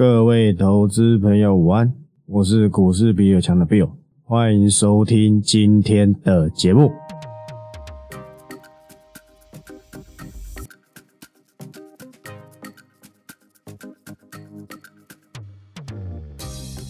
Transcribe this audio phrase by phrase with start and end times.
[0.00, 1.92] 各位投资朋友午安，
[2.24, 3.90] 我是股市比尔强的 Bill，
[4.24, 6.90] 欢迎收听今天的节目。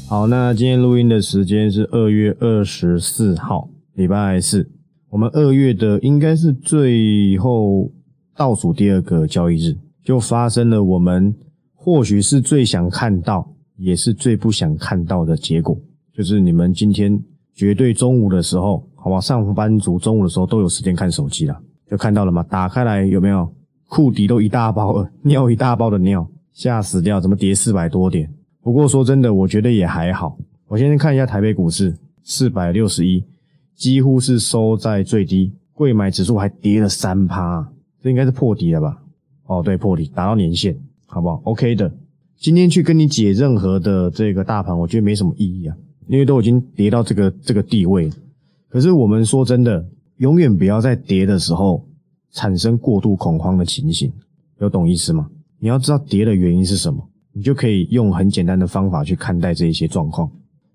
[0.08, 4.70] 好，那今天录音的时间是二月二十四号，礼拜四。
[5.08, 7.90] 我们二月的应该是最后
[8.36, 11.34] 倒数第二个交易日，就发生了我们
[11.82, 15.74] 或许是最想看到，也是最不想看到的结果，
[16.12, 17.18] 就是你们今天
[17.54, 21.58] 绝对中午的时候，好吧，上班族中午的时候都有时间看手机了，
[21.90, 22.42] 就看到了吗？
[22.42, 23.50] 打开来有没有？
[23.88, 27.18] 裤底都一大包了，尿一大包的尿，吓死掉！
[27.18, 28.30] 怎么跌四百多点？
[28.62, 30.36] 不过说真的，我觉得也还好。
[30.68, 33.24] 我先看一下台北股市，四百六十一，
[33.74, 39.02] 几乎是收在最低，贵买指数还跌了三趴，这应该是破底了吧？
[39.46, 40.76] 哦，对，破底，达到年线，
[41.10, 41.92] 好不好？OK 的。
[42.38, 48.08] 今天去跟你解任何的这个大盘，我觉得没什么意义啊，因为都已经跌到这个这个地位。
[48.68, 49.84] 可是我们说真的，
[50.18, 51.84] 永远不要在跌的时候
[52.32, 54.10] 产生过度恐慌的情形，
[54.60, 55.28] 有懂意思吗？
[55.58, 57.06] 你要知道跌的原因是什么。
[57.32, 60.30] 你就可以用很简单的方法去看待这一些状况。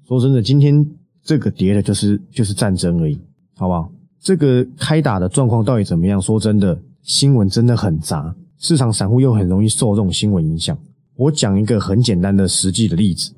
[0.07, 0.85] 说真的，今天
[1.23, 3.19] 这个跌的就是就是战争而已，
[3.55, 3.91] 好不好？
[4.21, 6.21] 这个开打的状况到底怎么样？
[6.21, 10.77] 说真的，新闻真的很杂，市场散户又很容易受这种新闻影响。
[11.15, 13.33] 我讲一个很简单的实际的例子，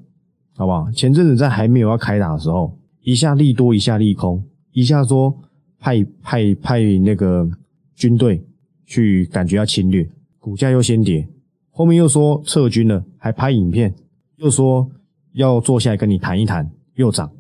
[0.56, 0.92] 好不好？
[0.92, 5.38] 前阵子在还没有要开打的时候，一下利多，一下利空，一下说
[5.80, 7.48] 派派派那个
[7.96, 8.44] 军队
[8.86, 10.10] 去，感觉要侵略，
[10.40, 11.28] 股价又先跌。
[11.70, 13.94] 后面又说撤军了，还拍影片，
[14.38, 14.90] 又说
[15.34, 17.32] 要坐下来跟你谈一谈，又涨，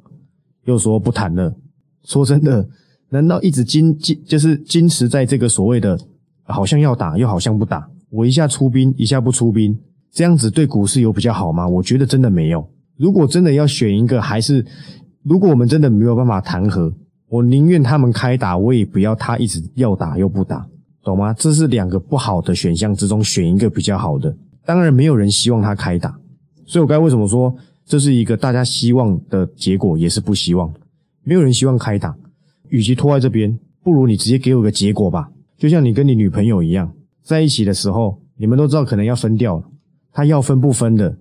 [0.66, 1.56] 又说不谈了。
[2.04, 2.70] 说真的，
[3.10, 6.00] 难道一直坚坚就是坚持在这个所谓的
[6.48, 9.78] 好像要打又好像不打，我一下出兵一下不出兵，
[10.12, 11.68] 这样子对股市有比较好吗？
[11.68, 12.68] 我觉得真的没有。
[12.98, 14.66] 如果真的要选一个，还是
[15.24, 16.92] 如果我们真的没有办法谈和，
[17.30, 20.66] 我宁愿他们开打，我也不要他一直要打又不打。
[21.04, 21.34] 懂吗？
[21.34, 24.36] 这是两个不好的选项之中选一个比较好的。
[24.66, 26.18] 当然，没有人希望他开打，
[26.66, 30.74] 所以我该为什么说这是一个大家希望的结果，也是不希望。
[31.24, 32.14] 没有人希望开打，
[32.68, 35.30] 与其拖在这边，不如你直接给我个结果吧。
[35.58, 36.92] 就像你跟你女朋友一样，
[37.24, 39.64] 在一起的时候，你们都知道可能要分掉了，
[40.12, 41.18] 他要分不分的，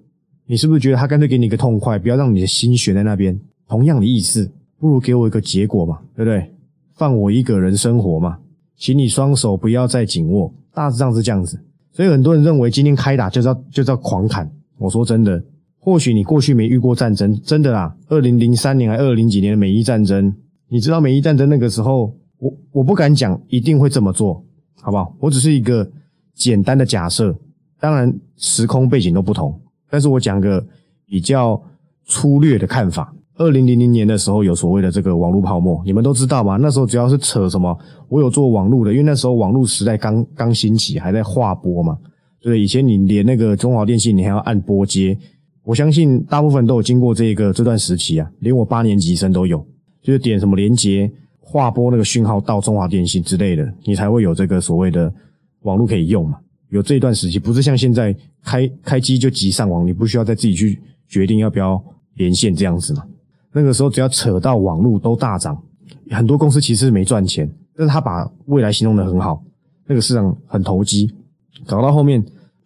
[0.47, 3.39] 你是不是觉得他干脆给你个痛快，不要让你的心悬在那边？
[3.69, 6.53] 同样的意思，不如给我一个结果嘛，对不对？
[6.95, 8.39] 放我一个人生活嘛。
[8.77, 11.59] 请你双手不要再紧握，大致上是这样子。
[11.93, 14.51] 所以很多人认为今天开打就是要就是要狂砍。
[14.77, 15.43] 我说真的，
[15.79, 17.97] 或许你过去没遇过战争，真的啦。
[18.09, 20.35] 二零零三年还二零几年的美伊战争，
[20.69, 24.45] 你知道美伊战争那个时候，我我不敢讲一定会这么做，
[24.81, 25.15] 好不好？
[25.19, 25.89] 我只是一个
[26.35, 27.37] 简单的假设，
[27.81, 29.59] 当然时空背景都不同，
[29.91, 30.65] 但是我讲个
[31.07, 31.61] 比较
[32.05, 33.13] 粗略的看法。
[33.39, 36.57] 二零零零年的时候有所谓的这个网络泡沫，你们都知道吗？
[36.57, 41.99] 那时候只要是扯什么，我有做网络的，因为那时候网络时代刚刚兴起，还在划拨嘛。
[42.41, 45.19] 对，以前你连那个中华电信，你还要按拨接。
[45.65, 49.59] 我相信大部分都有经过这个这段时期啊，连我八年级生都有，
[50.01, 51.11] 就是点什么连接
[51.49, 55.13] 划拨那个讯号到中华电信之类的，你才会有这个所谓的
[55.61, 56.41] 网络可以用嘛。
[56.71, 61.81] 有这一段时期，不是像现在开开机就即上网，你不需要再自己去决定要不要
[62.15, 63.05] 连线这样子嘛。
[63.53, 65.57] 那个时候只要扯到网络都大涨，
[66.11, 69.41] 很多公司其实没赚钱，但是他把未来形容的很好，
[69.87, 71.15] 那个市场很投机，
[71.65, 72.23] 搞到后面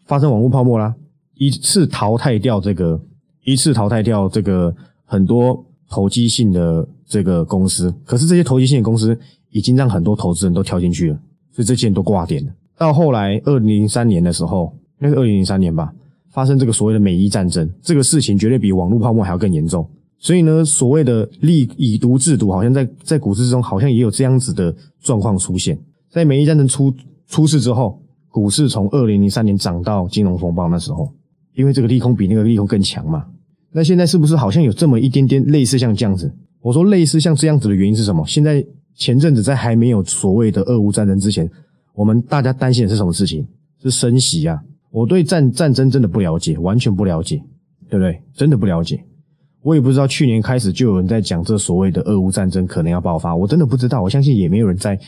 [0.06, 0.94] 发生网络泡沫啦，
[1.34, 2.98] 一次淘汰掉这个，
[3.44, 4.74] 一次淘汰掉这个
[5.04, 9.18] 很多投机性的这个公司，可是这些投机性的公司
[9.50, 11.18] 已经让很多投资人都跳进去了，
[11.50, 12.52] 所以这些都挂点了。
[12.78, 15.92] 到后来二零零三年的时候，那是二零零三年吧，
[16.30, 19.84] 发生这个所谓的美伊战争，这个事情绝对比网络泡沫还要更严重。
[20.18, 24.72] 所以呢，所谓的利以毒制毒，好像在在股市中好像也有这样子的
[25.02, 25.76] 状况出现。
[26.08, 26.94] 在美伊战争出
[27.26, 31.12] 出事之后，股市从二零零三年涨到金融风暴那时候，
[31.54, 33.24] 因为这个利空比那个利空更强嘛。
[33.72, 36.32] 那现在是不是好像有这么一点点类似像这样子？
[36.62, 38.24] 我说类似像这样子的原因是什么？
[38.26, 38.64] 现在
[38.94, 41.50] 前阵子在还没有所谓的俄乌战争之前，
[41.94, 43.46] 我们大家担心的是什么事情？
[43.82, 44.60] 是升息啊！
[44.90, 47.42] 我对战战争真的不了解，完全不了解，
[47.88, 48.20] 对不对？
[48.34, 49.02] 真的不了解。
[49.62, 54.02] 我也不知道，去年开始就有人在讲这所谓的俄乌战争可能要爆发，我真的不知道。
[54.02, 54.98] 我相信也没有人在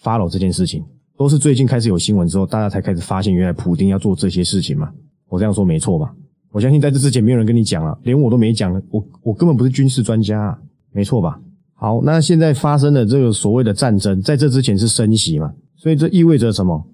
[0.00, 0.84] follow 这件事情，
[1.16, 4.92] 都是最近开始有新闻之后，大家才开始发现原来普丁要做这些事情嘛。
[5.28, 6.14] 我这样说没错吧？
[6.52, 10.56] 我相信在这之前没有人跟你讲了，连我都没讲，我我根本不是军事专家，
[10.92, 11.40] 没错吧？
[11.74, 16.86] 好，那现在发生的这个所谓的战争，在这之前是升息嘛，所以这意味着什么？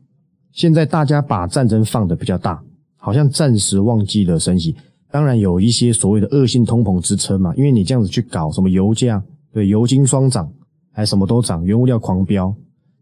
[0.52, 2.60] 现在大家把战争放的比较大，
[2.96, 4.74] 好像暂时忘记了升息。
[5.10, 9.22] 当然有一些所谓的恶性通膨支撑嘛，因为你这样子去搞什么油价，
[9.52, 10.50] 对，油金双涨，
[10.92, 12.54] 还什么都涨，原物料狂飙，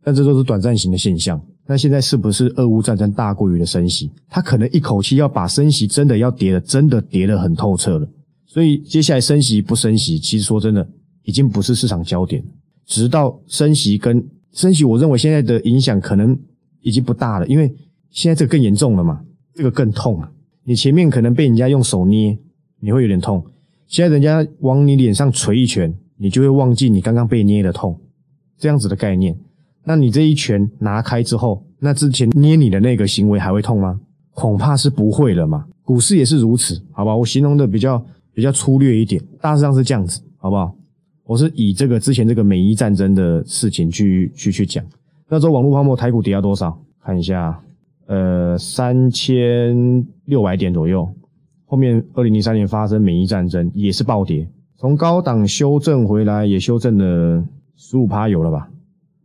[0.02, 1.40] 但这都是短暂型的现象。
[1.66, 4.10] 那现在是不是俄乌战争大过于的升息？
[4.28, 8.08] 它可能一口气要把升息真的要跌的，真的跌得很透彻了。
[8.46, 10.88] 所以接下来升息不升息，其实说真的，
[11.24, 12.42] 已经不是市场焦点。
[12.86, 16.38] 直到升息跟升息，我认为现在的影响可能
[16.80, 17.74] 已经不大了，因为
[18.10, 19.20] 现在这个更严重了嘛，
[19.52, 20.30] 这个更痛啊。
[20.64, 22.38] 你前面可能被人家用手捏，
[22.80, 23.44] 你会有点痛。
[23.86, 28.00] 现在人家往你脸上捶一拳，你就会忘记你刚刚被捏的痛，
[28.56, 29.36] 这样子的概念。
[29.84, 34.00] 那你这一拳拿开之后，那之前捏你的那个行为还会痛吗？
[34.32, 35.66] 恐怕是不会了嘛。
[35.82, 37.16] 股市也是如此，好吧？
[37.16, 38.04] 我形容的比较
[38.36, 40.76] 比较粗略一点，大致上是这样子，好不好？
[41.24, 44.84] 我是以这个之前这个美伊战争的事情去去去讲。
[45.26, 46.78] 那时候网络泡沫，台股跌到多少？
[47.02, 47.58] 看一下。
[48.08, 51.08] 呃，三千六百点左右。
[51.64, 54.46] 后面二零零三年发生美伊战争，也是暴跌，
[54.76, 57.42] 从高档修正回来，也修正了
[57.74, 58.68] 十五趴有了吧？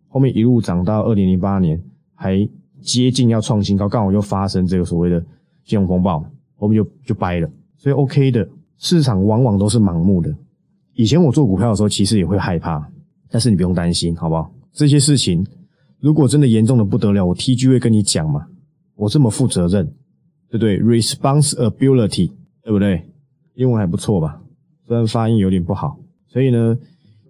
[0.08, 1.80] 后面一路涨到二零零八年，
[2.16, 2.48] 还
[2.80, 5.24] 接近要创新高，刚好又发生这个所谓的
[5.66, 6.26] 金融风暴，
[6.56, 7.50] 后面就就掰了。
[7.78, 8.48] 所以 OK 的
[8.82, 10.36] 市场往往都是盲目的。
[10.96, 12.84] 以前我做股票的时候，其实也会害怕，
[13.30, 14.52] 但是你不用担心，好不好？
[14.74, 15.46] 这些事情
[16.00, 18.48] 如果真的严重的不得了，我 TG 会跟你讲嘛。
[18.96, 19.86] 我这么负责任，
[20.50, 22.32] 对不对？Responsibility，
[22.64, 23.06] 对不对？
[23.54, 24.42] 英文还不错吧？
[24.88, 26.00] 虽然发音有点不好。
[26.28, 26.76] 所以呢，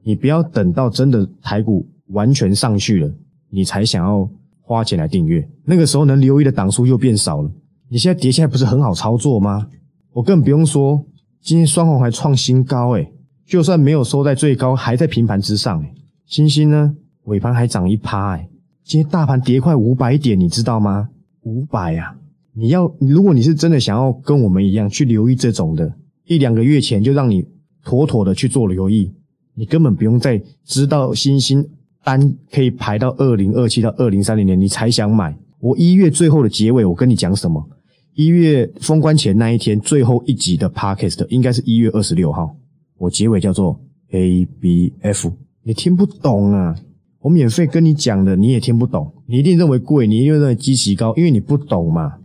[0.03, 3.13] 你不要等到真的台股完全上去了，
[3.49, 4.29] 你才想要
[4.61, 5.45] 花钱来订阅。
[5.65, 7.51] 那个时候能留意的档数又变少了。
[7.89, 9.67] 你现在跌下来不是很好操作吗？
[10.13, 11.03] 我更不用说，
[11.41, 13.11] 今天双红还创新高，诶
[13.45, 15.93] 就算没有收在最高，还在平盘之上，诶
[16.25, 18.47] 星星呢，尾盘还涨一趴，诶
[18.83, 21.09] 今天大盘跌快五百点，你知道吗？
[21.41, 22.15] 五百啊！
[22.53, 25.91] 你要如果你是真的想要跟我们一样去留意这种的，
[26.25, 27.47] 一两个月前就让你
[27.83, 29.11] 妥妥的去做留意，
[29.55, 31.67] 你根本不用再知道星星
[32.03, 35.35] 单可以排到二零二七到二零三零年，你才想买。
[35.59, 37.67] 我一月最后的结尾，我跟你讲什么？
[38.13, 42.55] 一月封关前那一天最后一集的 podcast 应该是一月二十六号，
[42.97, 43.79] 我结尾叫做
[44.11, 45.31] A B F，
[45.63, 46.75] 你听不懂啊？
[47.21, 52.15] 我免费跟你讲的，你也听不懂，你一定认为贵，你一定认为基期高，因为你不懂嘛。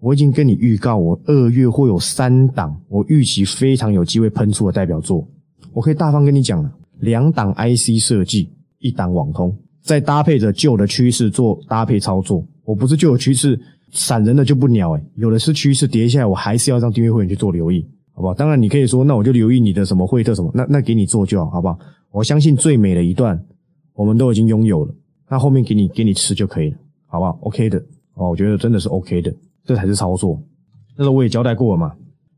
[0.00, 5.26] 我已经跟你预告，我二月会有三档，我预期非常有机会喷出的代表作，
[5.72, 8.50] 我可以大方跟你讲了，两档 IC 设计，
[8.80, 12.44] 一档网通，再搭配着旧的趋势做搭配操作。
[12.64, 13.60] 我不是旧的趋势
[13.96, 18.34] 散人的就不鸟诶有的是趋势跌下来，我还是要让订阅会员去做留意，好不好？
[18.34, 21.78] 当然你可以说，那我就留意你的什么惠特什么，那那给你做就好，好不好？
[22.12, 23.42] 我相信最美的一段。
[23.94, 24.94] 我们都已经拥有了，
[25.26, 26.76] 那后面给你给你吃就可以了，
[27.06, 27.82] 好不好？OK 的
[28.12, 29.34] 哦，我觉得真的是 OK 的，
[29.64, 30.38] 这才是操作。
[30.98, 31.94] 那时候我也交代过了嘛，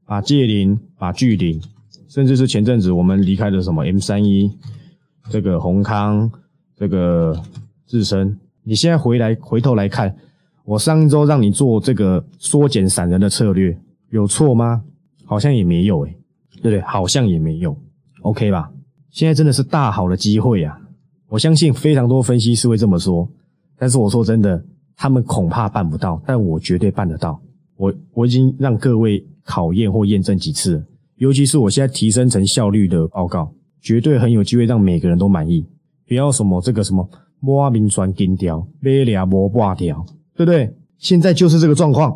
[0.07, 1.61] 把借零，把巨零，
[2.09, 4.57] 甚至是前阵子我们离开的什么 M 三一，
[5.31, 6.31] 这个宏康，
[6.77, 7.43] 这个
[7.89, 10.15] 智深，你现在回来回头来看，
[10.69, 13.75] 我上一周让你做这个缩减散人的策略，
[14.11, 14.85] 有错吗？
[15.25, 16.15] 好像也没有诶，
[16.61, 16.81] 对不对？
[16.82, 17.75] 好像也没有
[18.20, 18.70] ，OK 吧？
[19.09, 20.79] 现在真的是大好的机会呀！
[21.31, 23.26] 我相信非常多分析师会这么说，
[23.79, 24.62] 但是我说真的，
[24.94, 27.41] 他们恐怕办不到，但我绝对办得到。
[27.79, 30.85] 我我已经让各位考验或验证几次，
[31.17, 33.50] 尤其是我现在提升成效率的报告，
[33.81, 35.66] 绝对很有机会让每个人都满意。
[36.07, 37.09] 不要什么这个什么
[37.40, 40.04] 摸名传金条，买俩摸挂条，
[40.38, 40.73] 对不对？
[40.99, 42.12] 现在就是这个状况，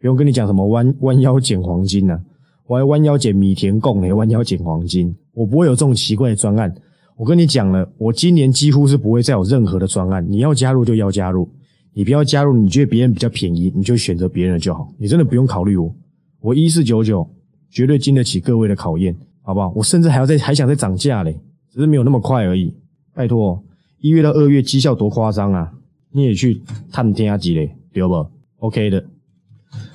[0.00, 2.18] 不用跟你讲什么弯弯腰捡黄金呢，
[2.66, 6.74] 我还弯腰捡米田共呢，弯腰捡黄金，我不会有这种奇怪的专案。
[7.18, 10.26] 我跟你讲了，我今年几乎是不会再有任何的专案。
[10.26, 11.46] 你要加入就要加入，
[11.92, 14.90] 你不要加入，你觉得别人比较便宜，你就选择别人就好。
[14.98, 15.94] 你真的不用考虑我，
[16.40, 17.28] 我一四九九
[17.70, 19.70] 绝对经得起各位的考验，好不好？
[19.76, 21.38] 我甚至还要再还想再涨价嘞，
[21.70, 22.74] 只是没有那么快而已。
[23.14, 23.62] 拜托，
[24.00, 25.74] 一月到二月绩效多夸张啊！
[26.16, 28.26] 你也去探天下几嘞，对不
[28.60, 29.04] ？OK 的。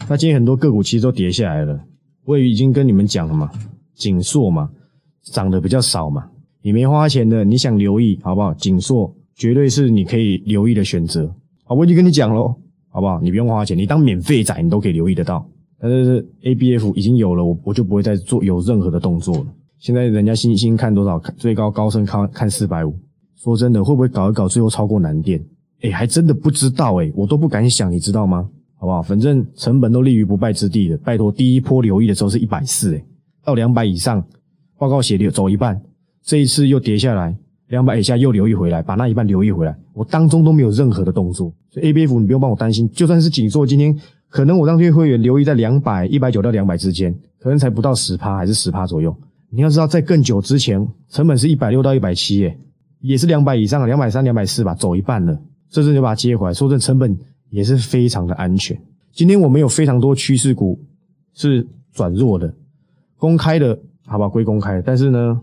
[0.07, 1.83] 那今天很多个股其实都跌下来了，
[2.25, 3.49] 我也已经跟你们讲了嘛，
[3.95, 4.69] 锦硕嘛，
[5.23, 6.29] 涨得比较少嘛。
[6.61, 8.53] 你没花钱的，你想留意好不好？
[8.53, 11.27] 锦硕绝对是你可以留意的选择。
[11.63, 12.55] 好，我已经跟你讲喽，
[12.89, 13.19] 好不好？
[13.19, 15.43] 你不用花钱，你当免费仔，你都可以留意得到。
[15.79, 19.45] 但是 A B F 已经有了，我我就不会再做有任何的动作了。
[19.79, 21.17] 现在人家星星看多少？
[21.35, 22.95] 最高高升看看四百五。
[23.37, 25.43] 说真的，会不会搞一搞，最后超过南电？
[25.81, 28.47] 哎，还真的不知道哎，我都不敢想，你知道吗？
[28.77, 29.01] 好不好？
[29.01, 30.97] 反正成本都立于不败之地的。
[30.97, 33.03] 拜托，第一波留意的时候是一百四，哎，
[33.43, 34.23] 到两百以上，
[34.77, 35.79] 报告写的走一半。
[36.23, 37.35] 这一次又跌下来，
[37.69, 39.75] 两百以下又留意回来，把那一半留意回来。
[39.93, 42.89] 我当中都没有任何的动作，所以 A B F 你不用帮我担心。
[42.91, 43.95] 就算是紧缩今天
[44.29, 49.15] 可能我让这些会员留意在两百、一百九到两百之间，可能才不到十趴，还是十趴左右。
[49.50, 52.57] 你要知道，在更久之前，成本是一百六到一百七，哎，
[53.01, 55.38] 也是两百以上，两百三、两百四吧，走一半了，
[55.71, 57.17] 这阵就把它接回来，说这成本
[57.49, 58.79] 也是非常的安全。
[59.13, 60.77] 今天我们有非常多趋势股
[61.33, 62.53] 是转弱的，
[63.17, 65.41] 公开的，好吧，归公开，但是呢，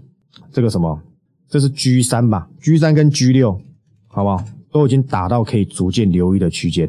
[0.52, 1.00] 这个什么，
[1.48, 3.58] 这是 G 三吧，G 三跟 G 六，
[4.06, 6.88] 好不好，都已经打到可以逐渐留意的区间，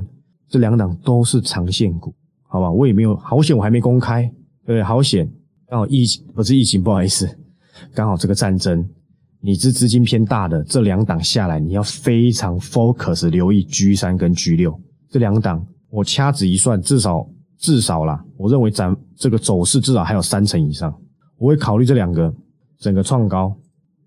[0.49, 4.23] 这两档都是长线股，好吧，我也没有，好险我还没公开，
[4.65, 4.83] 对不对？
[4.83, 5.29] 好险，
[5.65, 7.29] 刚好疫情不是疫情，不好意思，
[7.93, 8.85] 刚好这个战争，
[9.41, 14.77] 你是资金偏大的，这两档下来，你要非常 focus 留意 G 三跟 G 六
[15.09, 15.65] 这两档。
[15.89, 17.25] 我掐指一算，至少
[17.57, 20.93] 至少啦，我认为咱这个走势至少还有三成以上。
[21.37, 22.33] 我会考虑这两个
[22.77, 23.55] 整个创高，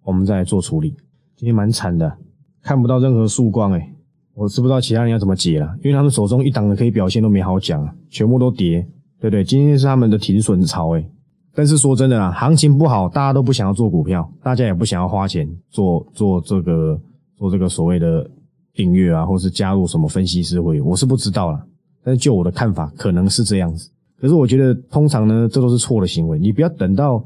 [0.04, 0.94] 我们再来做处理。
[1.34, 2.18] 今天蛮惨的，
[2.62, 3.90] 看不到任何曙光诶，
[4.34, 8.86] 我知不知道其他人要怎么解了，因为他们手中一档的可以表现都没好讲，全部都跌，
[9.18, 9.42] 对不对？
[9.42, 11.10] 今天是他们的停损潮诶，
[11.54, 17.00] 但是说真的啊，行情不好，大家都不想要做股票，大家也不想要花钱做做这个
[17.36, 18.30] 做这个所谓的
[18.72, 21.62] 订阅啊，或是加入什么分析师会，我是不知道了。
[22.02, 23.90] 但是就我的看法，可能是这样子。
[24.18, 26.38] 可是我觉得，通常呢，这都是错的行为。
[26.38, 27.22] 你不要等到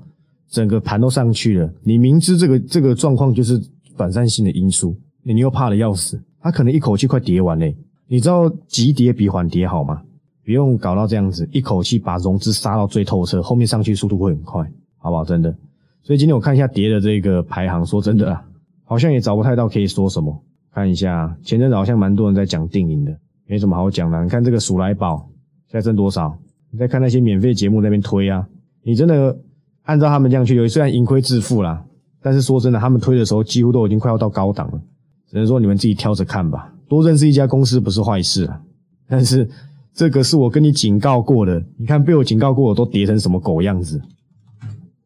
[0.49, 3.61] 整个盘都上去了，你明知这个这个状况就是
[3.97, 7.77] 短暂性的因素，你又怕的要死，它可能一口气快跌完嘞。
[8.09, 10.03] 你知道急跌比缓跌好吗？
[10.47, 14.65] 不用搞到这样子，一口气把融资杀到最透彻，后面上去速度会很快，
[14.97, 15.25] 好不好？
[15.25, 15.53] 真的。
[16.05, 18.45] 所以今天我看一下跌的这个排行，说真的啊，
[18.85, 20.41] 好像也找不太到可以说什么。
[20.73, 23.13] 看一下前阵子好像蛮多人在讲定盈的。
[23.49, 25.29] 没什么好讲的，你看这个鼠来宝
[25.69, 26.39] 现在挣多少？
[26.71, 28.47] 你再看那些免费节目那边推啊，
[28.85, 29.37] 你真的
[29.83, 31.85] 按照他们这样去留，虽然盈亏自负啦，
[32.23, 34.81] 但是说真的，他们推的时候几乎都已经快要到高档了，
[35.29, 36.73] 只能说你们自己挑着看吧。
[36.89, 38.61] 多认识一家公司不是坏事啊，
[39.09, 39.49] 但是
[39.97, 44.01] 这个是我跟你警告过的，你看被我警告过的都跌成什么狗样子？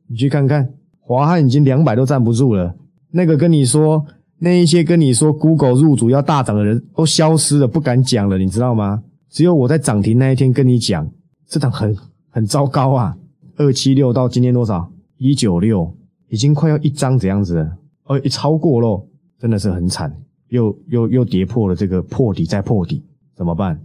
[0.08, 0.68] 你去看看，
[0.98, 2.74] 华汉已经两百都站不住了，
[3.12, 4.04] 那个跟你说。
[4.42, 9.02] 那一些跟你说 Google 入主要大涨的人都消失了，不敢讲了，你知道吗？
[9.28, 11.06] 只有我在涨停那一天跟你讲，
[11.46, 11.94] 这档很
[12.30, 13.14] 很糟糕啊！
[13.58, 14.90] 二七六到今天多少？
[15.18, 15.94] 一九六，
[16.30, 19.06] 已经快要一张这样子了，哦，一超过咯，
[19.38, 20.10] 真的是很惨，
[20.48, 23.04] 又又又跌破了这个破底再破底，
[23.36, 23.78] 怎么办？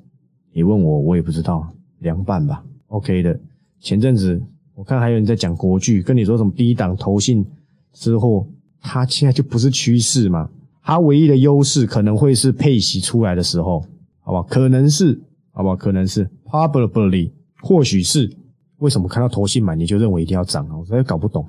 [0.55, 1.67] 你问我，我也不知道，
[1.99, 2.63] 凉拌吧。
[2.87, 3.37] OK 的，
[3.81, 4.41] 前阵子
[4.73, 7.45] 我看还有人在讲国剧，跟你说什么低档投信
[7.91, 8.47] 之后。
[8.87, 10.47] 它现在就不是趋势嘛？
[10.83, 13.79] 它唯一的优势可能会是配息出来的时候，
[14.21, 14.43] 好不好？
[14.43, 15.19] 可能是，
[15.51, 15.75] 好不好？
[15.75, 17.31] 可能是，probably，
[17.61, 18.31] 或许是。
[18.77, 20.77] 为什么看到投信买你就认为一定要涨啊？
[20.77, 21.45] 我实在搞不懂。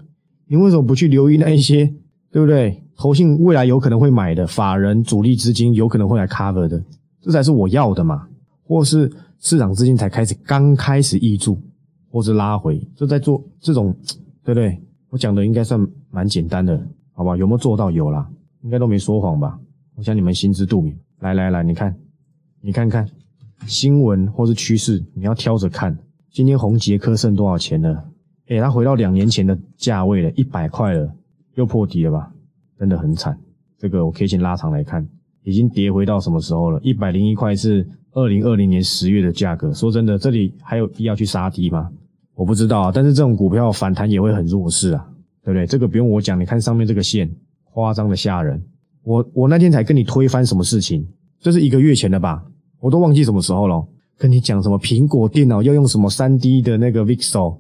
[0.49, 1.85] 你为什么不去留意那一些，
[2.33, 2.83] 对不对？
[2.97, 6.83] 投信未来有可能会买的，法人主力资金有可能会来 cover 的，
[7.21, 8.27] 这才是我要的嘛？
[8.67, 11.59] 或是市场资金才开始刚开始挹注，
[12.11, 13.95] 或是拉回，就在做这种，
[14.45, 14.83] 对不对？
[15.09, 15.81] 我讲的应该算
[16.11, 16.79] 蛮简单的。
[17.13, 17.91] 好吧，有没有做到？
[17.91, 18.29] 有啦，
[18.63, 19.59] 应该都没说谎吧？
[19.95, 20.95] 我想你们心知肚明。
[21.21, 21.97] 来来来，你看，
[22.61, 23.09] 你看看
[23.67, 25.97] 新闻或是趋势，你要挑着看。
[26.31, 28.05] 今天红杰科剩多少钱了？
[28.49, 31.11] 诶，它回到两年前的价位了，一百块了，
[31.55, 32.31] 又破底了吧？
[32.79, 33.39] 真的很惨。
[33.79, 35.09] 这个我可以先拉长来看，
[35.47, 36.81] 已经跌回到什么时候了？
[36.83, 39.73] 一百零一块是二零二零年十月的价格。
[39.73, 41.89] 说真的，这里还有必要去杀低吗？
[42.35, 42.93] 我不知道啊。
[42.93, 45.09] 但是这种股票反弹也会很弱势啊。
[45.45, 45.65] 对不对？
[45.65, 47.31] 这个不用我讲，你看上面这个线，
[47.73, 48.61] 夸张的吓人。
[49.05, 51.07] 我我那天才跟你推翻什么事情？
[51.39, 52.45] 这是一个月前的吧？
[52.81, 53.87] 我都忘记什么时候了。
[54.19, 57.59] 跟你讲什么苹果电脑要用什么三 D 的那个 Vixel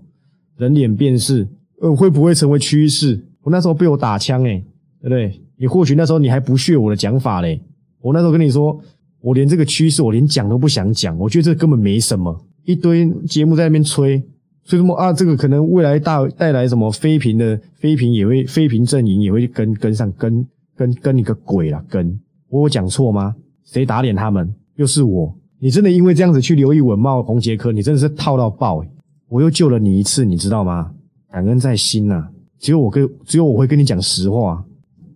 [0.56, 1.46] 人脸辨识，
[1.80, 3.24] 呃，会不会成为趋势？
[3.42, 4.64] 我那时候被我打枪诶，
[5.00, 5.40] 对不对？
[5.58, 7.62] 你或许那时候你还不屑我的讲法嘞。
[8.00, 8.78] 我那时候跟你说，
[9.20, 14.22] 我连这个趋势我连讲都不想讲，我觉得这根本没什么，一堆节目在那边吹。
[14.64, 15.12] 吹什么啊？
[15.12, 23.32] 这个可能未来大带来什么非屏的非屏也会非屏阵营也会跟跟上跟跟跟你个鬼啦跟我有讲错吗？
[23.64, 24.52] 谁打脸他们？
[24.74, 25.32] 又是我？
[25.60, 28.88] 你真的因为这样子去留意文茂红杰科，你真的是套到爆诶！
[29.28, 30.90] 我又救了你一次，你知道吗？
[31.30, 32.26] 感恩在心呐！
[32.58, 34.64] 只有我跟只有我会跟你讲实话。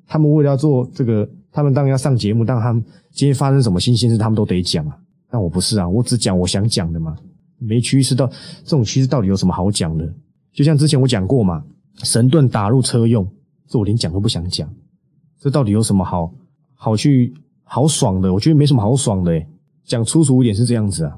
[0.06, 1.28] 他们为了要做这个，
[1.60, 4.96] 他们当然要上节目，但他们今天发生什么新鲜事，他们都得讲啊。
[5.30, 7.14] 但我不是啊，我只讲我想讲的嘛。
[7.58, 10.10] 没趋势到这种趋势到底有什么好讲的？
[10.54, 11.62] 就像之前我讲过嘛，
[12.02, 13.30] 神盾打入车用，
[13.68, 14.66] 这我连讲都不想讲。
[15.38, 16.32] 这到底有什么好
[16.74, 18.32] 好去好爽的？
[18.32, 19.38] 我觉得没什么好爽的。
[19.84, 21.14] 讲粗俗一点是这样子啊，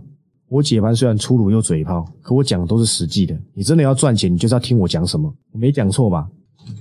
[0.48, 3.38] 我解盘虽然粗鲁又嘴炮，可我讲的都是实际的。
[3.54, 5.32] 你真的要赚钱，你就是要听我讲什么。
[5.52, 6.28] 我没讲错吧？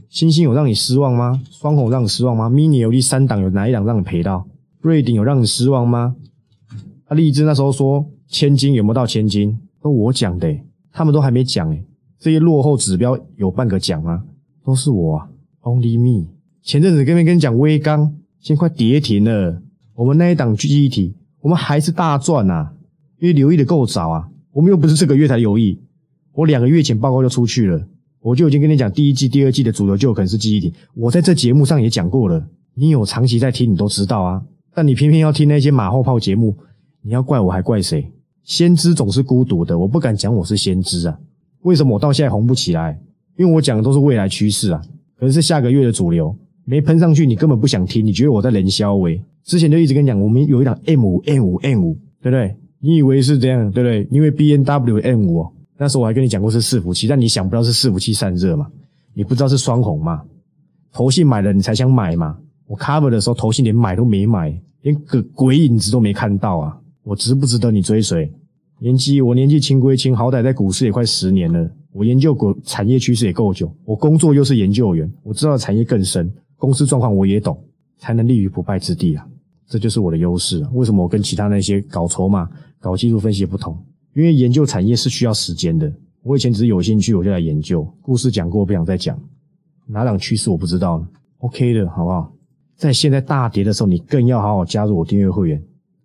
[0.10, 1.42] 星星有让你失望吗？
[1.50, 4.46] 双红让你失望吗？mini 有第三档有哪一档让你赔到？
[4.82, 6.16] 瑞鼎有让你失望吗？
[7.06, 8.06] 啊，荔枝那时候说。
[8.34, 10.58] 千金有没有到千金，都我讲的，
[10.94, 11.84] 他们都还没讲哎。
[12.18, 14.24] 这些落后指标有半个讲吗，
[14.64, 15.28] 都是我啊
[15.64, 16.30] ，Only me。
[16.64, 19.62] 前阵子跟没跟你讲微钢，现在快跌停了。
[19.96, 22.70] 我们那一档记忆体，我们还是大赚呐，
[23.20, 24.30] 因为留意的够早啊。
[24.54, 25.82] 我们又不是这个月才留意，
[26.32, 27.86] 我两个月前报告就出去了，
[28.22, 30.74] 我就已经跟你讲，第一季、第二季的主流就有可能是记忆体。
[30.94, 34.42] 我在这节目上也讲过了，你有长期在听，你都知道啊。
[34.74, 36.56] 但你偏偏要听那些马后炮节目，
[37.01, 38.08] 你要怪我还怪谁？
[38.44, 41.20] 先知总是孤独的，我不敢讲我是先知啊。
[41.63, 43.00] 为什么我到现在红不起来？
[43.38, 44.82] 因为我讲的都是未来趋势啊，
[45.18, 49.20] 可能是下个月的主流没喷上去，你根本不想听，你觉得我在冷销喂？
[49.44, 52.56] 之前就一直跟你讲，我们有一档 M 五 M 五 M 五，对不对？
[52.80, 54.08] 你以为是这样，对不对？
[54.12, 55.48] 因为 B N W M 五，
[55.82, 58.70] 那时候我还跟你讲过是伺服器，但你想不到是伺服器散热嘛？
[59.16, 60.22] 你不知道是双红嘛？
[60.94, 62.38] 投信买了你才想买嘛？
[62.68, 66.78] 我 cover 的时候，投信连买都没买，连个鬼影子都没看到啊！
[67.02, 68.32] 我值不值得你追随？
[68.78, 71.68] 年纪我年纪轻归轻，好歹在股市也快十年了。
[71.94, 77.60] 我研究股产业趋势也够久，我工作又是研究员，我知道产业更深，公司状况我也懂，
[77.98, 79.26] 才能立于不败之地啊！
[79.68, 80.64] 这就是我的优势。
[80.74, 82.48] 为什么我跟其他那些搞筹码、
[82.80, 83.76] 搞技术分析不同？
[84.13, 85.91] 因为研究产业是需要时间的。
[86.24, 87.88] 我以前只是有兴趣，我就来研究。
[88.01, 89.20] 故事讲过，不想再讲。
[89.88, 91.08] 哪档趋势我不知道呢
[91.39, 92.32] ？OK 的，好不好？
[92.75, 95.63] 在现在大跌的时候，你更要好好加入我订阅会员，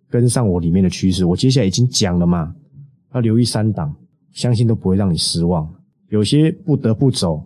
[0.09, 1.25] 跟上我里面的趋势。
[1.25, 2.53] 我接下来已经讲了嘛。
[3.13, 3.95] 要留意三档，
[4.31, 5.67] 相信都不会让你失望。
[6.09, 7.43] 有些不得不走，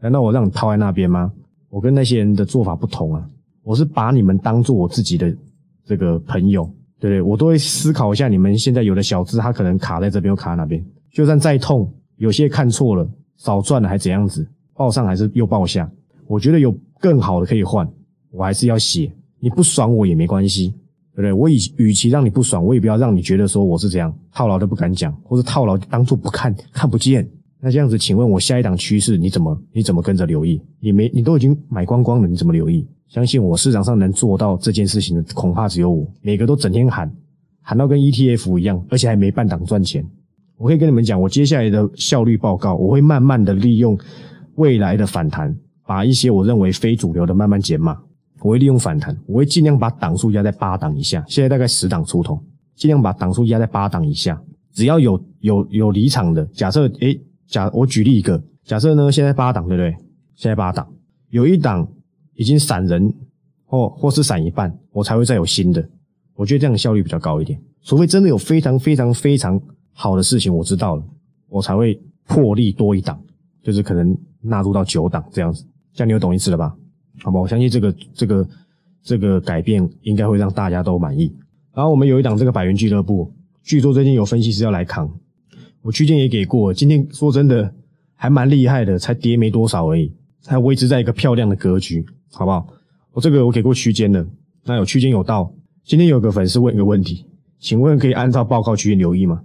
[0.00, 1.32] 难道我让你套在那边吗？
[1.68, 3.28] 我跟那些人的做法不同啊，
[3.62, 5.36] 我是把你们当做我自己的
[5.84, 6.68] 这个朋友，
[7.00, 7.22] 对不对？
[7.22, 15.90] 我都会思考一下，你们现在有的小资他可能卡在这边，又卡那边，就算再痛，有些看错了，少赚了还怎样子，报上还是又报下。
[16.26, 17.88] 我觉得有更好的可以换，
[18.30, 19.10] 我还是要写。
[19.40, 20.74] 你不爽我也没关系。
[21.14, 21.32] 对不对？
[21.32, 27.28] 我与与其让你不爽，我也不要让你觉得说我是这样套牢都不敢讲，或者套牢当做不看看不见。
[27.60, 30.60] 那这样子，请问我下一档趋势你怎么你怎么跟着留意？
[30.80, 32.86] 你没你都已经买光光了，你怎么留意？
[33.08, 36.06] 相信我，市场上能做到这件事情的恐怕只有我。
[36.20, 37.10] 每个都整天喊
[37.62, 40.06] 喊到跟 ETF 一样，而且还没半档赚钱。
[40.56, 43.98] 我可以跟你们讲，我接下来的效率报告，我会慢慢的利用
[44.56, 47.96] 未来的反弹，把一些我认为非主流的慢慢减码。
[48.40, 52.38] 我会利用反弹，我会尽量把档数压在八档以下，现在大概十档出头，
[52.76, 54.40] 尽量把档数压在八档以下。
[54.72, 59.90] 只要有有有离场的，假设诶，假我举例一个，假设呢现在八档对不对？
[60.36, 60.86] 现在八档，
[61.30, 61.88] 有一档
[62.34, 63.12] 已经散人
[63.64, 65.84] 或或是散一半，我才会再有新的。
[66.34, 67.60] 我觉得这样效率比较高一点。
[67.82, 69.60] 除非真的有非常非常非常
[69.92, 71.02] 好的事情我知道了，
[71.48, 73.20] 我才会破例多一档，
[73.62, 75.64] 就是可能纳入到九档这样子。
[75.94, 76.76] 这样你有懂意思了吧？
[77.22, 78.48] 好吧，我相信这个这个
[79.02, 81.34] 这个改变应该会让大家都满意。
[81.74, 83.32] 然后我们有一档这个百元俱乐部，
[83.64, 85.10] 据说最近有分析师要来扛，
[85.88, 86.72] 我区间也给过。
[86.72, 87.72] 今天说真的
[88.14, 92.66] 还蛮厉害的，才跌没多少而已，才维持在一个漂亮的格局，好不好？
[93.12, 94.26] 我这个我给过区间的，
[94.66, 95.50] 那有区间有到。
[95.86, 97.24] 今天有个粉丝问一个问题，
[97.58, 99.40] 请问可以按照报告区间留意吗？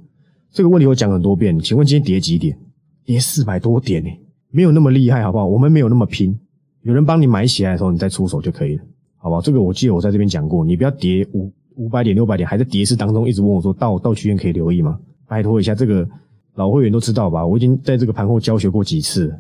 [0.52, 2.58] 这个问题我讲很多遍，请问今天跌几点？
[3.06, 4.10] 跌四百多点呢，
[4.52, 5.48] 没有那么厉害，好不好？
[5.48, 6.38] 我们没有那么拼。
[6.82, 8.84] 有人帮你买起来的时候，你再出手就可以了，
[9.16, 9.42] 好不好？
[9.42, 15.00] 这个我记得我在这边讲过，你不要跌五五百点、六百点，还在跌势当中，一直问我说到到区间可以留意吗？
[15.26, 16.06] 拜托一下，这个
[16.56, 17.46] 老会员都知道吧？
[17.46, 19.34] 我已经在这个盘后教学过几次，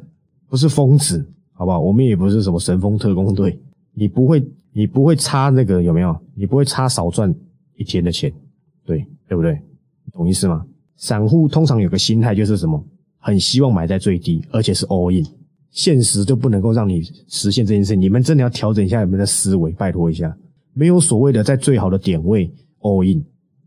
[0.47, 1.79] 不是疯子，好不好？
[1.79, 3.59] 我们也不是什么神风特工队，
[3.93, 6.15] 你不会，你不会差那个有没有？
[6.35, 7.33] 你不会差少赚
[7.75, 8.31] 一天的钱，
[8.85, 9.59] 对对不对？
[10.11, 10.65] 懂意思吗？
[10.97, 12.83] 散户通常有个心态就是什么？
[13.17, 15.25] 很希望买在最低，而且是 all in。
[15.71, 20.35] 现实就不能够让你实现这件事，你们真的要调整一下你们的思维，拜托一下，
[20.73, 23.23] 没有所谓的在最好的点位 all in，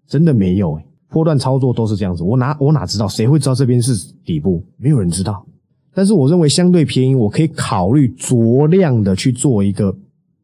[0.07, 0.81] 真的没有，
[1.17, 4.63] 波段操作都是这样子，我哪我哪知道，谁会知道这边是底部？
[4.77, 5.47] 没有人知道。
[5.95, 9.97] 但是我认为相对便宜，我可以考虑酌量的去做一个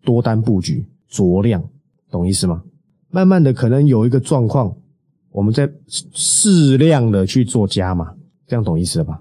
[0.03, 1.63] 多单布局，酌量，
[2.11, 2.63] 懂意思吗？
[3.11, 4.75] 慢慢的可能有一个状况，
[5.31, 8.11] 我们再适量的去做加码，
[8.47, 9.21] 这样懂意思了吧？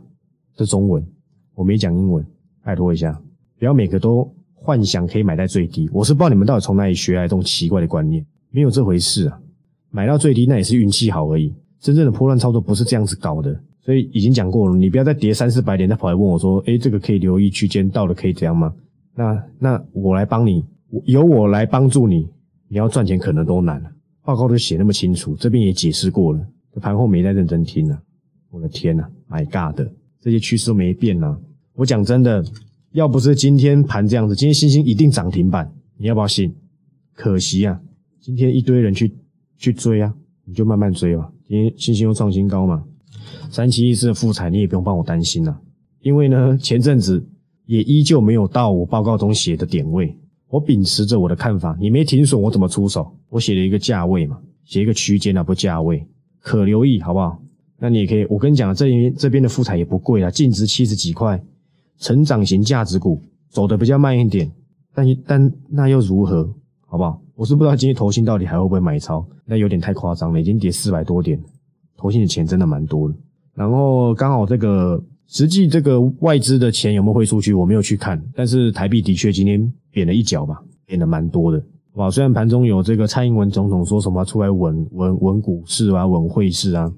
[0.56, 1.06] 这中文。
[1.54, 2.26] 我没讲英文，
[2.64, 3.22] 拜托一下，
[3.60, 5.90] 不要每个都幻想可以买在最低。
[5.92, 9.38] 我是不知道你们到底从哪里学来这种奇怪的观念，没有这回事啊！
[9.92, 13.62] 买到最低那也是运气好而已，真正的破乱操作不是这样子搞的。
[13.84, 18.74] 所以已经讲过了，你不要再跌三四百点再跑来问我说：“诶，这个可以留意区间到了可以这样吗？”
[19.16, 20.64] 那那我来帮你，
[21.06, 22.30] 由我来帮助你，
[22.68, 23.90] 你要赚钱可能都难了。
[24.24, 26.40] 报告都写那么清楚，这边也解释过了，
[26.80, 28.00] 盘后没在认真听啊。
[28.52, 29.82] 我的天呐 m y God，
[30.22, 31.38] 这些趋势都没变呢。
[31.74, 32.44] 我讲真的，
[32.92, 36.54] 要不是今天盘这样子，今天星星一定涨停板，你要不要信？
[37.16, 37.82] 可惜啊，
[38.22, 39.12] 今天一堆人去
[39.62, 40.12] 去追啊，
[40.44, 41.32] 你就慢慢追吧。
[41.48, 42.84] 今天星星又创新高嘛，
[43.52, 45.62] 三七一四的复彩你也不用帮我担心了，
[46.02, 47.24] 因为呢前阵子
[47.68, 50.18] 也依旧没有到我报告中写的点位。
[50.50, 53.10] 我秉持着我的看法，你没停损我怎么出手？
[53.30, 56.04] 我写了一个价位嘛，写一个区间啊，不价位，
[56.40, 57.40] 可留意好不好？
[57.80, 61.42] 那你也可以，我跟你讲，这边这边的复彩也不贵啊，净值七十几块，
[62.00, 64.52] 成长型价值股走的比较慢一点，
[64.94, 66.54] 但但那又如何？
[66.92, 67.22] 好不好？
[67.36, 71.42] 我是不知道今天投信到底还会不会买超，那有点太夸张了，已经跌四百多点，
[71.96, 73.16] 投信的钱真的蛮多的。
[73.56, 79.72] 然后刚好这个实际这个外资的钱有没有汇出去，我没有去看，但是台币的确今天。
[79.94, 81.62] 贬了一角吧，贬的蛮多的，
[81.96, 82.10] 哇！
[82.10, 86.90] 虽然盘中有这个蔡英文总统说什么出来稳稳稳股市啊，稳汇市啊，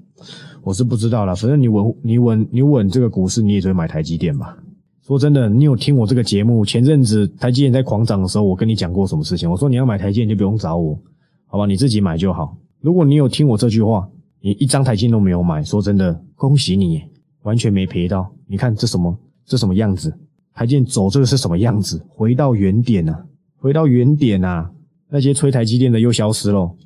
[0.62, 1.36] 我是不知道了。
[1.36, 4.56] 反正你稳你稳你稳这个股市，你也只会买台积电吧？
[5.05, 6.63] 说真的，你有听我这个节目？
[6.63, 9.51] 前阵子台积电在狂涨的时候，我跟你讲过什么事情？
[9.51, 10.97] 我说你要买台积电就不用找我，
[11.45, 11.65] 好吧？
[11.65, 12.55] 你自己买就好。
[12.79, 14.07] 如果你有听我这句话，
[14.39, 17.01] 你一张台积电都没有买，说真的，恭喜你，
[17.41, 18.31] 完全没赔到。
[18.47, 19.13] 你看这什么
[19.45, 20.13] 这什么样子？
[20.53, 22.01] 台积电走这个是什么样子？
[22.07, 23.13] 回到原点呐，
[23.57, 24.69] 回到原点呐。
[25.09, 26.77] 那些吹台积电的又消失喽，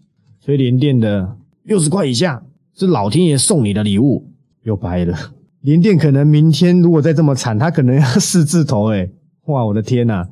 [0.42, 4.28] 吹联电的六十块以下是老天爷送你的礼物，
[4.64, 5.16] 又白了。
[5.68, 9.10] 联电可能明天如果再这么惨，它可能要四字头哎！
[9.48, 10.26] 哇，我的天呐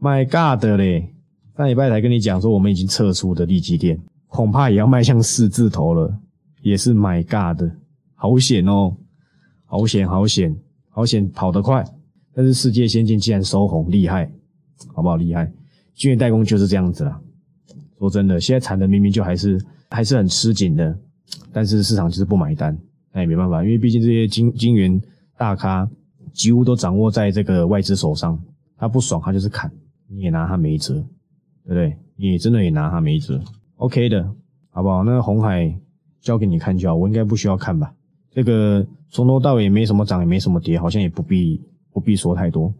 [0.00, 1.14] m y God 嘞！
[1.56, 6.12] 上礼拜才跟你讲说我们已经撤出的利基电，恐怕也要迈向四字头了，
[6.62, 7.70] 也是 My God，
[8.16, 8.96] 好险哦，
[9.66, 10.56] 好险好险
[10.88, 11.84] 好险，跑得快。
[12.34, 14.28] 但是世界先进竟然收红，厉害，
[14.92, 15.14] 好不好？
[15.14, 15.52] 厉害！
[15.94, 17.20] 晶圆代工就是这样子啦。
[18.00, 20.98] 说真的，现在产能明明就还是还是很吃紧的，
[21.52, 22.76] 但是市场就是不买单，
[23.12, 25.00] 那也没办法，因为毕竟这些金金元
[25.36, 25.88] 大咖
[26.32, 28.38] 几乎都掌握在这个外资手上，
[28.76, 29.70] 他不爽他就是砍，
[30.08, 30.94] 你也拿他没辙，
[31.64, 31.96] 对不对？
[32.16, 33.40] 你也真的也拿他没辙。
[33.76, 34.22] OK 的，
[34.70, 35.04] 好不好？
[35.04, 35.74] 那红海
[36.20, 37.92] 交给你看就好，我应该不需要看吧？
[38.30, 41.60] 这个从头到尾没什么涨，也没什么跌，好像也不必。
[41.92, 42.72] 不必说太多，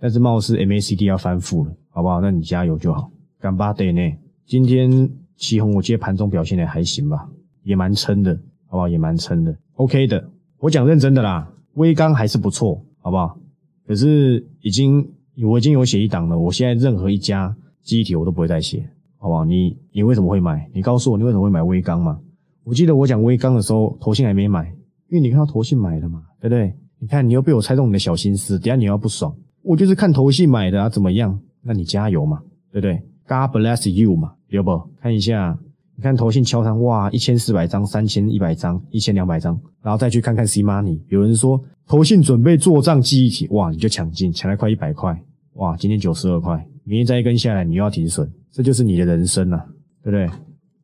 [0.00, 2.18] 但是貌似 MACD 要翻覆了，好不好？
[2.22, 3.10] 那你加油就好。
[3.38, 4.00] 干巴得呢？
[4.46, 7.28] 今天旗红我记得盘中表现的还行吧，
[7.62, 8.34] 也蛮撑的，
[8.66, 8.88] 好不好？
[8.88, 10.30] 也蛮撑的，OK 的。
[10.58, 13.38] 我讲认真的啦，微钢还是不错，好不好？
[13.86, 15.06] 可是已经
[15.42, 19.44] 我已经有写一档了，我现在任何一家机体我都不会再写，好不好？
[19.44, 20.68] 你你为什么会买？
[20.72, 22.18] 你告诉我你为什么会买微钢嘛？
[22.64, 24.66] 我记得我讲微钢的时候，投信还没买，
[25.10, 26.74] 因为你看到投信买了嘛，对不对？
[26.98, 31.38] 你看，你又被我猜中你的小心思，等下你要不爽，我就是看头信买的啊，怎么样？
[31.62, 32.40] 那你加油嘛，
[32.72, 34.80] 对不对？God bless you 嘛，有不？
[35.02, 35.58] 看一下，
[35.96, 45.16] 你看头信敲仓，哇，一千四百张、三千一百张、一千两百张，然后再去看看 C money，有人说头信准备做账记忆体，哇，你就抢进，抢了快一百块，
[45.54, 49.64] 哇，今天九十二块，明天再一根下来，你又要停损，这就是你的人生啊，
[50.02, 50.28] 对不对？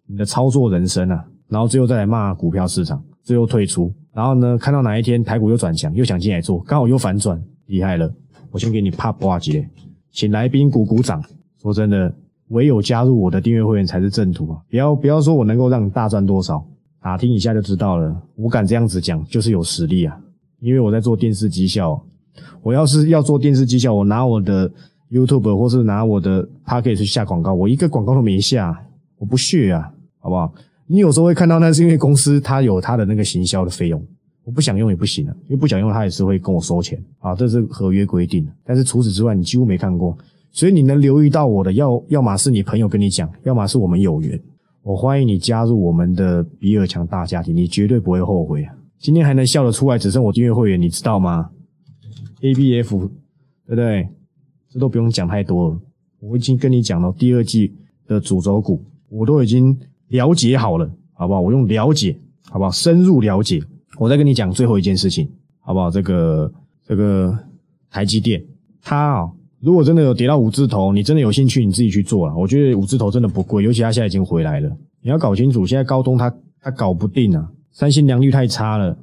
[0.06, 3.92] 你的操作人生啊，然后最后再来骂股票市场，最后退出。
[4.12, 8.12] 然后呢，看到哪一天台股又转强，又想进来做，刚好又反转，厉害了！
[8.50, 9.64] 我先给你啪挂机，
[10.10, 11.22] 请来宾鼓鼓掌。
[11.62, 12.12] 说真的，
[12.50, 14.58] 唯有加入我的订阅会员才是正途啊！
[14.68, 16.64] 不要不要说我能够让你大赚多少，
[17.02, 18.14] 打听一下就知道了。
[18.36, 20.18] 我敢这样子讲，就是有实力啊！
[20.60, 22.00] 因为我在做电视绩效，
[22.62, 24.70] 我要是要做电视绩效，我拿我的
[25.10, 28.84] YouTube 或是拿我的 Pocket 去下广告，我一个广告都没下，
[29.18, 30.52] 我不屑啊，好不好？
[30.86, 34.04] 你有时候会看到，那是因为公司它有它的那个行销的费用，
[34.42, 38.52] 我不想用也不行啊，因为不想用它也是会跟我收钱啊，这是合约规定的。
[38.64, 40.18] 但是除此之外，你几乎没看过，
[40.52, 44.40] 所以你能留意到我的，要要么是你朋友跟你讲，要么是我们有缘。
[44.82, 48.66] 我欢迎你加入我们的比尔强大家庭，你绝对不会后悔！
[48.98, 51.50] 今天还能笑得出来，只剩我订阅会员，你知道吗
[52.42, 52.98] ？A B F，
[53.66, 54.08] 对不对？
[54.68, 55.80] 这都不用讲太多了，
[56.20, 57.74] 我已经跟你讲了，第二季
[58.06, 59.78] 的主轴股，我都已经。
[60.10, 61.40] 了解好了，好不好？
[61.40, 62.70] 我用了解，好不好？
[62.72, 63.62] 深入了解。
[63.96, 65.88] 我再跟你讲最后一件事情，好不好？
[65.88, 67.38] 这个这个
[67.88, 68.44] 台积电，
[68.82, 72.34] 它啊，如果真的有跌到五字头，你真的有兴趣，你自己去做了。
[72.34, 74.70] 我觉得五字头真的不贵，尤其它现在已经回来了。
[75.02, 78.96] 你要搞清楚，现在高通它它搞不定啊，三星良率太差了，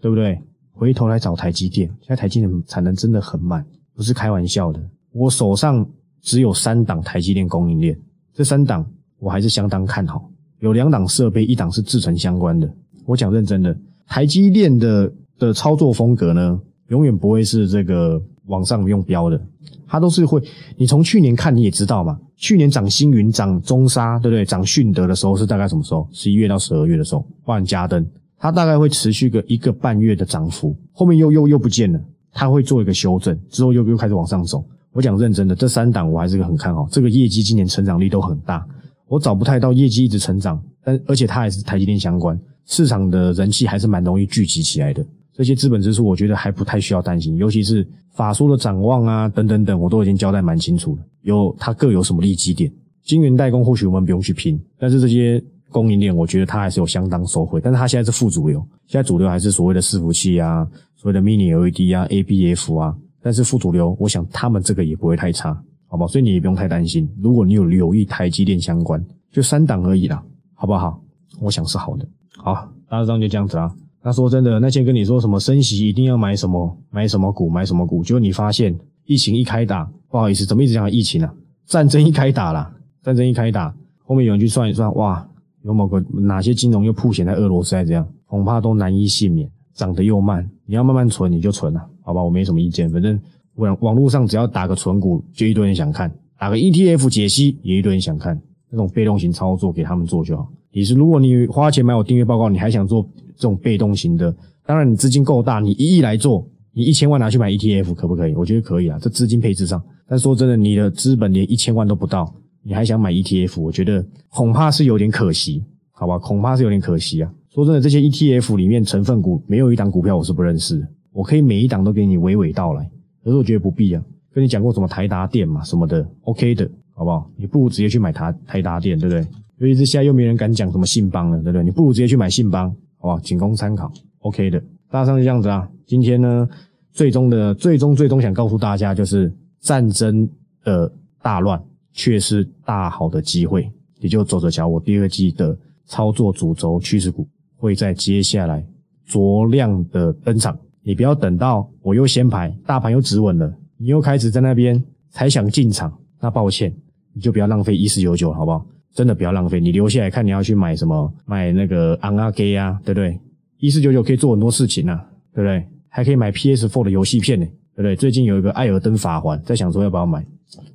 [0.00, 0.40] 对不对？
[0.72, 4.80] 回头来找台积电，现在台积电产能真的很慢，不是开玩笑的。
[5.12, 5.86] 我手上
[6.22, 7.98] 只有三档台积电供应链，
[8.32, 8.86] 这三档
[9.18, 10.30] 我还是相当看好。
[10.60, 12.72] 有两档设备，一档是制程相关的。
[13.04, 19.40] 我讲认真的，台积电的的操作风格呢，永远不会是这个往上用标的，
[19.86, 20.42] 它都是会。
[20.76, 24.44] 你从去年看你也知道嘛，去年涨星云、涨中沙，对不对？
[24.44, 26.08] 涨迅德的时候是大概什么时候？
[26.12, 28.04] 十一月到十二月的时候，换加登，
[28.38, 32.00] 它大概会持续个一个半月的涨幅，后面又又又不见了，
[32.32, 34.64] 它会做一个修正，之后又又开始往上走。
[34.92, 38.66] 我讲认真的，这三档我还是很看好，这个业绩今年成长力都很大。
[39.06, 45.04] 我找不太到业绩一直成长，但而且它还是台积电相关，市场的人气还是蛮容易聚集起来的。
[45.38, 51.02] 这些资本支出，我觉得还不太需要担心，尤其是法说的展望啊，等等等，我都已经交代蛮清楚了。
[51.22, 52.68] 有它各有什么利基点，
[53.04, 57.60] 晶圆代工或许我们不用去拼，但是这些供应链，我觉得它还是有相当收回。
[57.60, 62.96] 但是它现在是副主流，现在主流还是所谓的伺服器啊，所谓的 Mini LED 啊，ABF 啊。
[63.22, 65.54] 但是副主流，我想他们这个也不会太差，
[65.86, 66.08] 好不好？
[66.08, 67.08] 所以你也不用太担心。
[67.22, 70.20] 如果你有留意台积电相关，就三档而已啦，
[70.54, 71.00] 好不好？
[71.40, 72.04] 我想是好的。
[72.36, 73.72] 好，大致上就这样子啦。
[74.08, 81.30] 那说真的，那些跟你说什么升息一定要买什么买什么股买什么股，结果你发现疫情一开打，不好意思，怎么一直讲疫情啊？
[81.66, 83.74] 战争一开打啦，战争一开打，
[84.06, 85.28] 后面有人去算一算，哇，
[85.62, 89.46] 有某个哪些金融又铺险在俄罗斯，还这样，恐怕都难以幸免。
[89.74, 92.24] 涨得又慢，你要慢慢存，你就存了，好吧？
[92.24, 93.20] 我没什么意见，反正
[93.56, 98.40] 网网络上只要打个存股，就一堆人想看；打个 ETF 解析，也一堆人想看。
[98.70, 100.48] 那种被动型操作给他们做就好。
[100.72, 103.08] 你是如果你花钱买我订阅报告，你还想做？
[103.34, 104.34] 这种被动型的，
[104.66, 108.34] 当然你资金够大，你一亿来做，你一千万拿去买 ETF 可不可以？
[108.34, 109.80] 我觉得可以啊，这资金配置上。
[110.08, 113.60] 但说真的，你的资本连一千万都不到，你还想买 ETF？
[113.60, 116.18] 我觉得恐怕是有点可惜，好吧？
[116.18, 117.32] 恐怕是有点可惜啊。
[117.48, 122.90] 说真的，这些 ETF 里面成分股没有一档股票我是不认识，我可以每一档都给你娓娓道来，
[123.22, 124.02] 可是我觉得不必啊。
[124.32, 127.30] 跟你讲过什么台达电嘛什么的，OK 的，好不好？
[127.36, 129.24] 你不如直接去买台台达电，对不对？
[129.58, 131.64] 尤其是现在又没人敢讲什么信邦了，对不对？
[131.64, 132.74] 你不如直接去买信邦。
[133.00, 134.60] 好吧，仅供参考，OK 的。
[134.90, 135.68] 大上就这样子啊。
[135.86, 136.48] 今天呢，
[136.90, 140.28] 最终的最终最终想告诉大家，就是战争
[140.64, 140.92] 的
[141.22, 143.70] 大乱却是大好的机会。
[144.00, 148.66] 也就走着瞧，我第二季的操作主轴趋势股会在接下来
[149.06, 150.58] 着量的登场。
[150.82, 156.74] 你不要等到我又先排，大盘又止稳了，你又开始在那边才想进场，那抱歉，
[157.12, 158.66] 你就不要浪费一四九九，好不好？
[158.94, 163.18] 真的不要浪费，你留下来看你要去买什么，买那个昂阿 G 啊，对不对？
[163.58, 165.00] 一四九九可以做很多事情呢，
[165.34, 165.64] 对不对？
[165.88, 167.96] 还可以买 PS4 的游戏片呢，对不对？
[167.96, 170.24] 最近有一个艾尔登法环，在想说要不要买，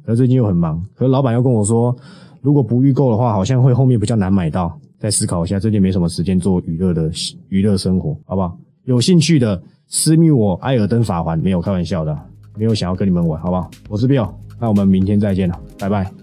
[0.06, 1.96] 可是最近又很忙，可是老板又跟我说，
[2.42, 7.10] 如果不预购的话，好像会后面比较难买到，再思考一下，最近没什么时间做娱乐的
[7.50, 8.58] 娱乐生活，好不好？
[8.86, 12.18] 有兴趣的私密我艾尔登法环，没有开玩笑的，
[12.58, 13.70] 没有想要跟你们玩，好不好？
[13.88, 16.23] 我是 Bill，那我们明天再见了，拜拜。